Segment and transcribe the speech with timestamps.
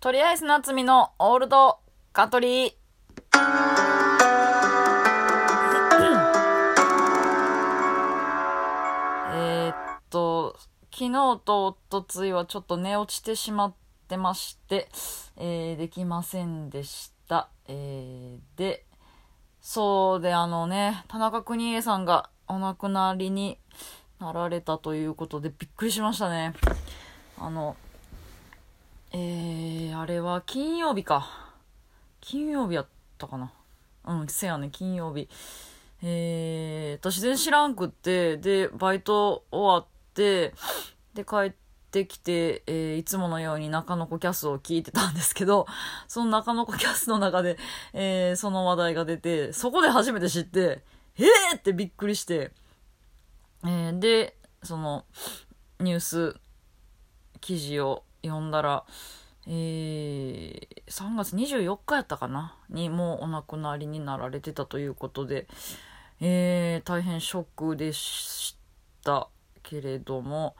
[0.00, 1.80] とりあえず夏美のオールド
[2.12, 2.72] カトリー。
[9.32, 9.74] えーっ
[10.08, 10.56] と、
[10.92, 13.74] 昨日とおとついはちょっと寝落ちてしまっ
[14.06, 14.88] てまして、
[15.36, 17.48] えーできませんでした。
[17.66, 18.86] えーで、
[19.60, 23.58] そうであのね、田中邦衛さんがお亡くなりに
[24.20, 26.54] なられたということでびっくりしましたね。
[27.36, 27.74] あの、
[29.10, 31.54] えー、あれは金曜日か。
[32.20, 33.52] 金曜日やったかな。
[34.06, 35.28] うん、せやね、金曜日。
[36.02, 40.52] えー、私全然知らんくって、で、バイト終わって、
[41.14, 41.52] で、帰っ
[41.90, 45.66] てきて、えーいつものように中野子キャスを聞いてたんですけど、
[46.06, 47.56] その中野子キャスの中で、
[47.94, 50.84] えーその話題が出て、そこで初めて知って、
[51.16, 52.52] えーってびっくりして、
[53.64, 55.06] えーで、その、
[55.80, 56.36] ニュース
[57.40, 58.84] 記事を読んだら、
[59.46, 62.56] えー3月24日やったかな？
[62.70, 65.46] にもうお亡くなりになられてたということで、
[66.20, 68.56] えー大変ショックでし
[69.04, 69.28] た。
[69.62, 70.56] けれども、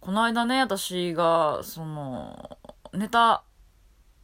[0.00, 2.58] この間ね、私が、その、
[2.92, 3.44] ネタ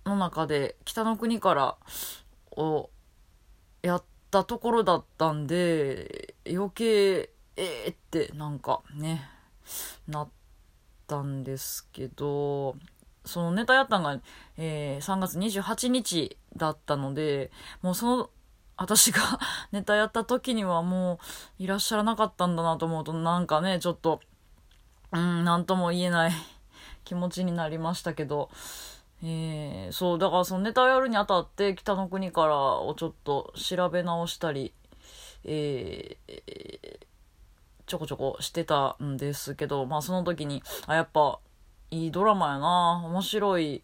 [0.05, 1.77] の中で北の国から
[2.50, 2.90] を
[3.80, 9.28] やったところだったんで、余計、えーってなんかね、
[10.06, 10.41] なって
[11.12, 12.77] ったんですけど、
[13.27, 14.18] そのネタやったんが、
[14.56, 17.50] えー3月28日だったので、
[17.82, 18.30] もうその、
[18.78, 19.20] 私が
[19.70, 21.20] ネタやった時にはも
[21.60, 24.20] ういらっしゃらなかったんだなと思うと、なんかね、ちょっと、
[25.12, 26.33] うん、なんとも言えない
[27.05, 28.48] 気持ちになりましたけど、
[29.22, 34.72] えーそう、だからそのネタをやるにあたって、北の国からをちょっと調べ直したり、
[35.44, 36.41] えー
[37.92, 41.40] ちょこちょこしてたんですけど、まあその時に、あ、やっぱ、
[41.90, 43.82] いいドラマやな、面白い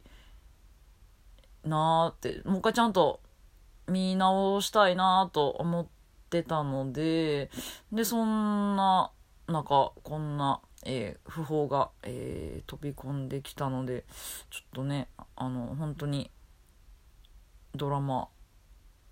[1.63, 3.21] なって、もう一回ちゃんと
[3.87, 5.87] 見直したいなと思っ
[6.31, 7.51] てたので、
[7.93, 9.13] で、そんな、
[9.47, 14.07] なんか、こんな、えー訃報が、えー飛び込んできたので、
[14.49, 16.31] ちょっとね、あの、本当に、
[17.75, 18.29] ドラマ、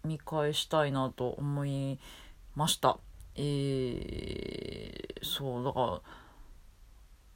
[0.04, 1.98] 見返したいなと思い
[2.54, 2.98] ました。
[3.36, 6.02] えー、そう、だか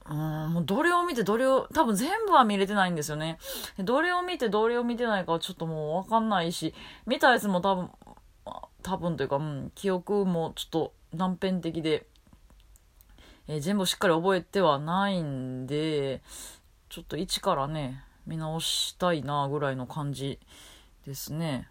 [0.08, 3.38] ら、うん、もうどれを見てどれを、多分全部は見れてないんですよね。
[3.78, 6.74] どれを見てどれを見てないかはちょっともうわかんないし、
[7.06, 7.90] 見たやつも多分、
[8.82, 12.06] 多分というか、うん、記憶もちょっと断片的で、
[13.46, 16.22] えー全部しっかり覚えてはないんで、
[16.88, 20.38] ちょっと一からね、見直したいなぐらいの感じ
[21.06, 21.68] ですね。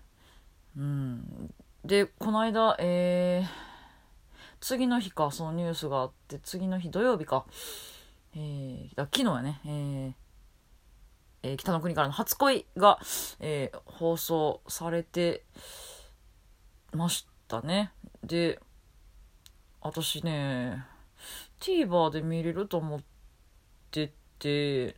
[0.78, 1.54] うん。
[1.86, 3.69] で、この間、えー、
[4.60, 7.46] 次の日か、そのニュースがあって、次の日土曜日か、
[8.36, 10.14] えー、昨日やね、えー
[11.42, 13.00] えー北の国からの初恋が、
[13.40, 15.44] えー放送されて
[16.94, 17.92] ましたね。
[18.24, 18.60] で、
[19.82, 20.86] 私ね、
[21.60, 23.00] TVer で見れると思っ
[23.92, 24.96] てて、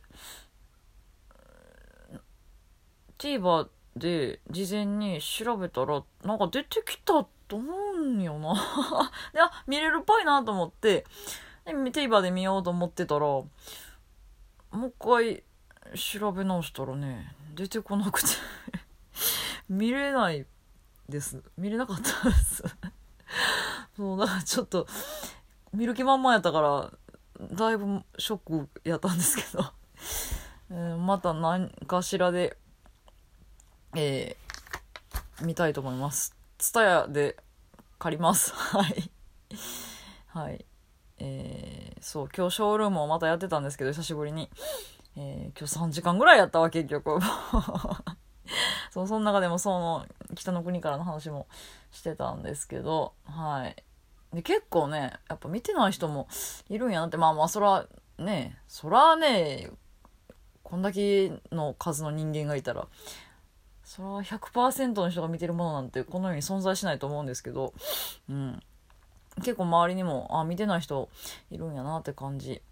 [3.18, 8.54] TVer で事前に調べたら、なんか出てきたってと思うんよな。
[9.34, 11.04] で、あ、見れるっぽいなと思って、
[11.66, 13.46] で、TVer で見ようと思ってたら、も
[14.72, 15.44] う一回
[15.94, 18.28] 調べ直したらね、出てこなくて、
[19.68, 20.46] 見れない
[21.10, 21.42] です。
[21.58, 22.64] 見れなかったです。
[23.98, 24.86] そう、だからちょっと、
[25.74, 26.90] 見る気満々やったから、
[27.54, 29.72] だいぶショックやったんですけど、
[30.70, 32.56] えーまた何かしらで、
[33.94, 36.34] えー見たいと思います。
[36.62, 37.41] ツタヤで
[38.02, 38.52] 借ります。
[38.74, 39.10] はい。
[40.26, 40.64] はい。
[41.18, 44.50] えーそう、今日ショールームをまたやってたんですけど、久しぶりに。
[45.16, 47.20] えー今日3時間ぐらいやったわ、結局。
[48.90, 51.46] そう、その中でもその、北の国からの話も
[51.92, 53.76] してたんですけど、はい。
[54.34, 56.26] で、結構ね、やっぱ見てない人も
[56.68, 57.86] いるんやなって、まあまあ、そら、
[58.18, 59.70] ね、そらね、
[60.64, 62.88] こんだけの数の人間がいたら、
[63.94, 67.74] それは100%の人が見てるものなんてこの世に存在しないと思うんですけど、
[68.26, 68.58] うん。
[69.40, 71.10] 結構周りにも、あ、見てない人
[71.50, 72.62] いるんやなって感じ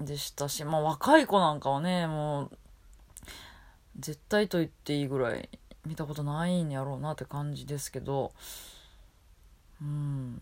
[0.00, 2.58] でしたし、まあ若い子なんかはね、もう、
[3.98, 5.50] 絶対と言っていいぐらい
[5.84, 8.32] 見たことないんやろうなって感じですけど、
[9.82, 10.40] うん。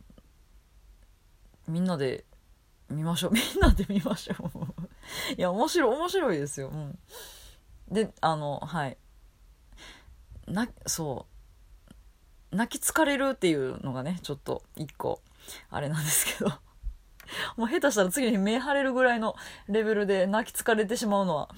[1.66, 2.24] みんなで
[2.88, 3.32] 見ましょう。
[3.34, 5.34] みんなで見ましょう。
[5.36, 6.68] いや、面白い、面白いですよ。
[6.68, 6.96] うん。
[7.90, 8.96] で、あの、はい。
[10.46, 11.26] な、そ
[12.52, 12.56] う。
[12.56, 15.20] 泣き疲れるっていうのがね、ちょっと一個、
[15.70, 16.50] あれなんですけど。
[17.56, 19.34] もう下手したら次の日目腫れるぐらいの
[19.68, 21.48] レベルで泣き疲れてしまうのは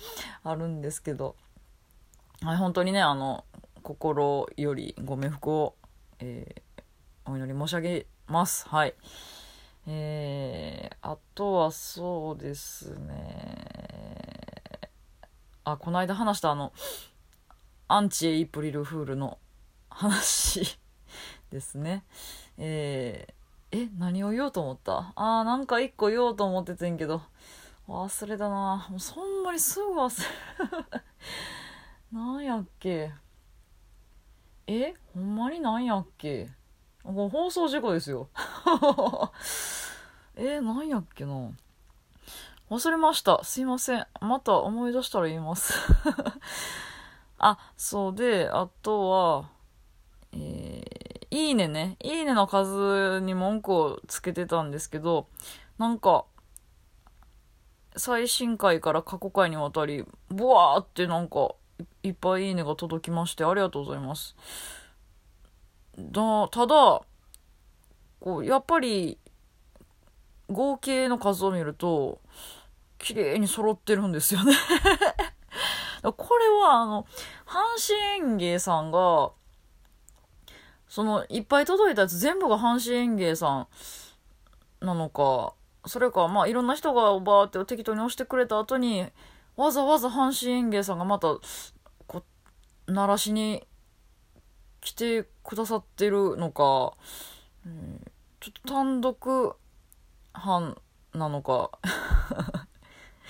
[0.43, 1.37] あるんですけど。
[2.41, 3.45] はい、本当にね、あの、
[3.83, 5.77] 心よりご冥福を、
[6.21, 8.69] えー、お祈り申し上げます。
[8.69, 8.95] はい。
[9.87, 13.69] えー、あとはそうですね。
[15.65, 16.73] あ、この間話したあの、
[17.91, 19.39] アンチエイプリルフールの
[19.89, 20.79] 話
[21.51, 22.05] ですね。
[22.59, 25.15] えー、え、何を言おうと思った？
[25.17, 27.23] あー、なんか一個言おうと思っててんけど、
[27.89, 28.87] 忘れたな。
[28.91, 30.27] もうそんなにすぐ忘れ
[32.13, 33.11] なんやっけ？
[34.67, 36.51] えほんまになんやっけ？
[37.03, 38.29] これ放送事故ですよ。
[40.37, 41.51] えなんやっけな？
[42.69, 43.43] 忘れました。
[43.45, 44.07] すいません。
[44.21, 45.73] また思い出したら言います。
[47.39, 49.51] あそうであとは
[50.33, 55.29] えー、いいねねいいねの数に文句をつけてたんですけど
[55.79, 56.25] なんか
[57.99, 61.55] 最新回から過去回にわたり、ブワーってなんか、
[62.03, 64.37] いっぱいいいねが届きまして、ありがとうございます。
[65.99, 67.03] だ、ただ、
[68.21, 69.19] こう、やっぱり、
[70.49, 72.21] 合計の数を見ると、
[72.99, 74.55] 綺麗に揃ってるんですよね
[76.03, 77.07] これは、あの、
[77.47, 77.57] 阪
[77.87, 79.33] 神園芸さんが、
[80.89, 83.67] その、いっぱい届いたやつ全部が阪神園芸さ
[84.83, 85.55] んなのか、
[85.87, 89.07] それか、まあ、いろんな人がバーって適当に押してくれた後に、
[89.57, 91.37] わざわざ阪神園芸さんがまた、
[92.07, 92.23] こ
[92.87, 93.67] う、鳴らしに
[94.81, 96.95] 来てくださってるのか、
[97.67, 98.01] うん、
[98.41, 99.55] ちょっと単独
[100.33, 100.81] 犯
[101.13, 101.71] なのか。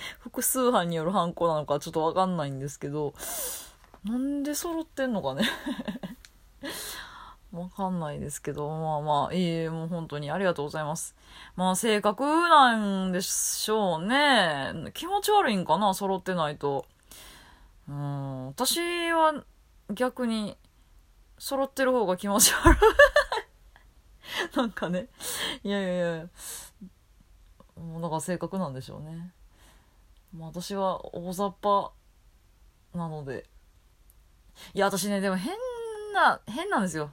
[0.19, 3.13] 複数犯による犯行なのかちょっとわかんないんですけど、
[4.03, 5.43] なんで揃ってんのかね
[7.51, 11.15] わかんないですけど、まあまあ、いいもう本当にありがとうございます。
[11.55, 14.91] まあ、性格なんでしょうね。
[14.93, 16.85] 気持ち悪いんかな、揃ってないと。
[17.87, 19.43] うん、私は
[19.89, 20.57] 逆に、
[21.39, 22.79] 揃ってる方が気持ち悪い
[24.55, 25.07] なんかね、
[25.63, 26.29] いやいやいや、
[27.77, 29.33] もうだから性格なんでしょうね。
[30.33, 31.91] まあ私は大雑把
[32.93, 33.45] なので。
[34.73, 35.55] いや、私ね、でも変
[36.13, 37.11] な、変なんですよ。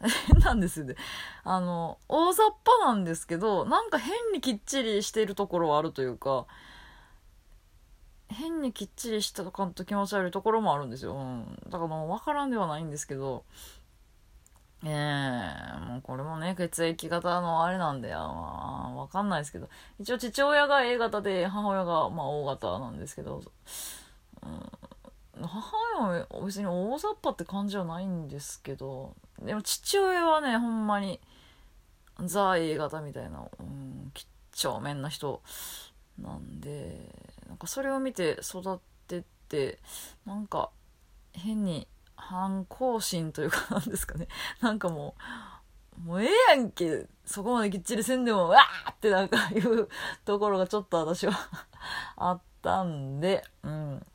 [0.00, 0.96] 変なんですよね。
[1.44, 6.46] あの、大雑把なんですけど、なんか変にきっちりしているところはあるというか、
[8.28, 11.14] 変にきっちりしたとかんと気持ち悪いところもあるんですよ。
[11.14, 11.58] うん。
[11.68, 13.44] だからもう分からんではないんですけど、
[14.88, 19.68] ええー、もうこれもね、血液型のあれなんで、まあ、わかんないですけど、
[19.98, 23.42] 一応父親が A 型で、母親が、まあ、O 型なんですけど、
[24.42, 25.72] うん、母
[26.04, 31.20] 親は別に大雑把って感じはないんですけど、でも父親はね、ほんまに、
[32.24, 35.42] ザ A 型みたいな、うん、几帳面な人
[36.22, 37.12] なんで、
[37.48, 38.78] なんかそれを見て育っ
[39.08, 39.80] てって、
[40.24, 40.70] なんか
[41.32, 44.28] 変に反抗心というかなんですかね。
[44.60, 45.14] なんかも
[45.98, 49.88] う、もうええやんけ、そこまできっちりせんでも、わーってなんかいう
[50.24, 51.32] ところがちょっと私は
[52.16, 54.06] あったんで、うん。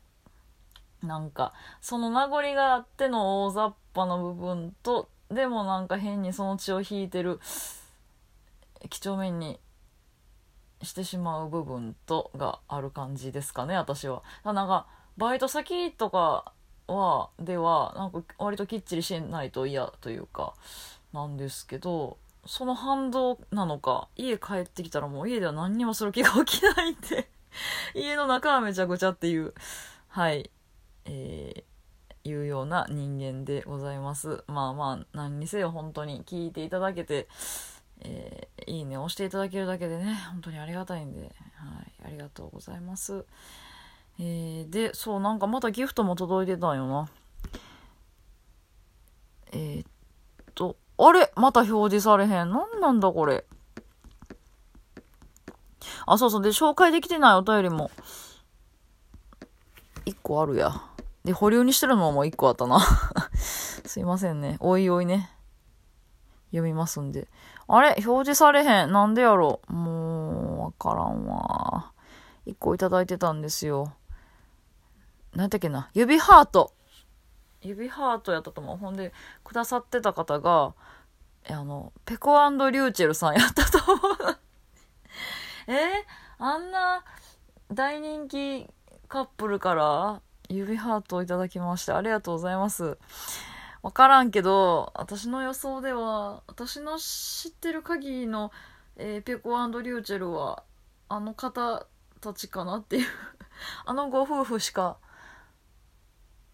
[1.02, 7.40] なんか、その名残があっての大雑把な部分と、でもなんか変にその血を引いてる、
[8.88, 9.58] 几帳面に
[10.82, 14.22] してしまう部分とがある感じですかね、私は。
[14.44, 16.52] なんか、バイト先とか
[16.86, 20.54] は、では、なんか割ときっちりしないと嫌というか、
[21.12, 27.28] なんですけど、その反動なのか、家帰ってきたらもう家では何にもする気が起きないんで
[27.94, 29.54] 家の中はめちゃくちゃっていう、
[30.08, 30.50] はい、
[31.04, 34.44] えー、いうような人間でございます。
[34.46, 37.28] まあまあ、何にせよ本当に聞いていただけて、
[38.00, 41.32] えー、いいねを押していただけるだけでね、本当にありがたいんで、はい、
[42.06, 43.24] ありがとうございます。
[44.18, 47.08] えー、で、そう、なんかまたギフトも届いてたんよな。
[49.52, 49.86] えー、っ
[50.54, 51.32] と、あれ？
[51.34, 52.30] また表示されへん。
[52.30, 53.44] なんなんだこれ？
[56.06, 56.42] あ、そうそう。
[56.42, 57.90] で、紹介できてないお便りも、
[60.04, 60.72] 一個あるや。
[61.24, 62.80] で、保留にしてるのも一個あったな。
[63.34, 64.56] すいませんね。
[64.60, 65.30] おいおいね。
[66.50, 67.28] 読みますんで。
[67.68, 67.96] あれ？
[68.04, 68.92] 表示されへん。
[68.92, 69.72] なんでやろう？
[69.72, 71.92] もう、わからんわ。
[72.46, 73.92] 一個いただいてたんですよ。
[75.34, 75.90] なんだっけな。
[75.94, 76.72] 指ハート。
[77.62, 78.76] 指ハートやったと思う。
[78.76, 79.12] ほんで、
[79.44, 80.74] くださってた方が、
[81.48, 84.38] あの、ペコリューチェルさんやったと思う。
[85.68, 85.78] えー、
[86.38, 87.04] あんな
[87.72, 88.68] 大人気
[89.08, 92.98] カップルから指ハートをいただきまして、ありがとうございます。
[93.82, 98.52] わからんけど、私の予想では、私の知ってる限りの、
[98.96, 100.64] えー、ペコリューチェルは、
[101.08, 101.86] あの方
[102.20, 103.06] たちかなっていう
[103.84, 104.96] あのご夫婦しか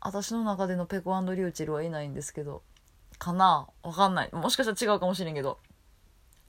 [0.01, 2.63] 私の中でのペコリューチルはいないんですけど、
[3.19, 3.69] かな？
[3.83, 4.31] わかんない。
[4.33, 5.59] もしかしたら違うかもしれんけど。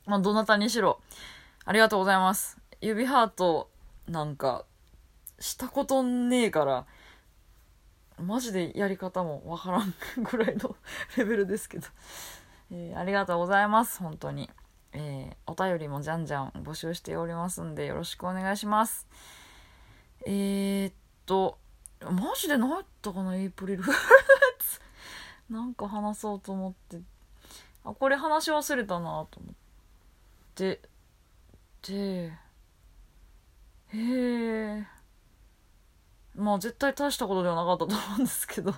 [0.05, 0.99] まあ、どなたにしろ、
[1.65, 2.57] ありがとうございます。
[2.81, 3.69] 指ハート、
[4.07, 4.65] なんか、
[5.39, 6.85] したことねえから、
[8.17, 10.75] マジでやり方もわからん ぐらいの
[11.17, 11.87] レベルですけど、
[12.71, 14.49] えー、ありがとうございます、本当に。
[14.93, 19.07] えー、お便りもじゃんじゃん募集しておりますんで、よろしくお願いします。
[20.25, 20.93] えー、っ
[21.25, 21.59] と、
[22.01, 23.93] マジで何やったかな、エイプリルフー
[25.49, 27.01] ルなんか話そうと思って、
[27.83, 29.53] あ、これ話し忘れたなと思っ
[30.55, 30.81] て、
[31.81, 32.31] で、
[33.91, 34.87] へえ。
[36.35, 38.73] まあ絶対大したことではなかったと思うんですけど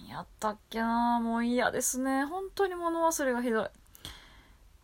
[0.00, 2.24] 何やったっけなもう嫌ですね。
[2.24, 3.68] 本当に物忘れがひどい。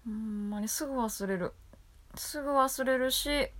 [0.06, 1.52] ほんまにすぐ忘れる。
[2.14, 3.50] すぐ忘れるし、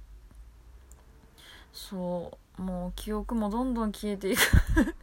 [1.72, 4.40] そう、もう記憶もどんどん消えていく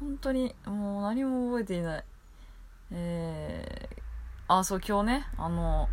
[0.00, 2.04] 本当にもう何も覚えていない。
[2.90, 4.02] えー、
[4.48, 5.88] あ、そう、今日ね、あの、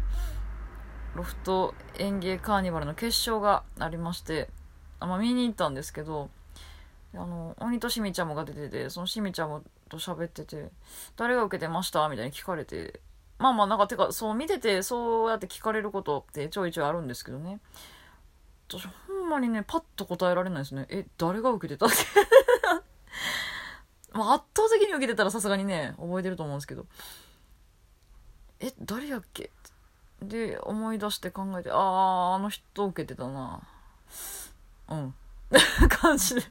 [1.16, 4.50] ロフト園芸カーニバルの決勝がありまして、
[5.00, 6.30] あまあ、見に行ったんですけど、
[7.14, 10.72] あの、鬼としみちゃんもが出てて、そのしみちゃんもと喋ってて、
[11.16, 12.08] 誰が受けてました？
[12.10, 13.02] みたいに聞かれて、
[13.38, 17.60] まあまあなんか、てか、そう見てて、そうやって聞かれることってちょいちょいあるんですけどね。
[18.70, 18.92] 私、ほ
[19.32, 20.86] まにね、パッと答えられないですね。
[20.90, 21.96] え、誰が受けてたっけ？
[24.18, 26.86] まあ、圧倒的に受けてたらさすがにね、覚えてると思うんですけど。
[28.60, 29.52] え、誰やっけ？
[30.22, 33.62] で、思い出して考えて、ああ、あの人受けてたな。
[34.90, 35.16] うん。
[35.90, 36.42] 感じで。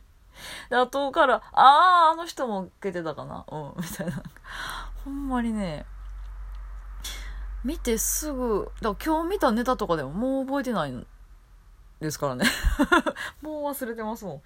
[0.70, 3.44] で、後から、ああ、あの人も受けてたかな。
[3.50, 4.22] うん、みたいな。
[5.04, 5.86] ほんまにね、
[7.62, 11.06] 見てすぐ、だから今日見たネタとかでももう覚えてないん
[12.00, 12.46] ですからね。
[13.42, 14.42] もう忘れてますもん。